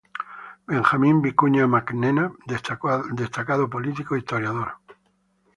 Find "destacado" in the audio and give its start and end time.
3.19-3.63